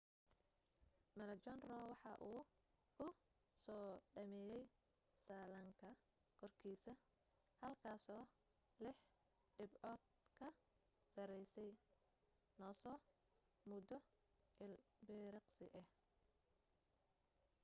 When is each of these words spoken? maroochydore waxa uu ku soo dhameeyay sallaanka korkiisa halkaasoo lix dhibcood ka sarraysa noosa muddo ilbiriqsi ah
maroochydore 1.17 1.75
waxa 1.91 2.11
uu 2.31 2.39
ku 2.95 3.05
soo 3.63 3.87
dhameeyay 4.13 4.63
sallaanka 5.25 5.87
korkiisa 6.39 6.93
halkaasoo 7.61 8.23
lix 8.83 8.97
dhibcood 9.57 10.01
ka 10.39 10.47
sarraysa 11.13 11.63
noosa 12.59 12.91
muddo 13.69 13.97
ilbiriqsi 14.65 15.65
ah 15.81 15.87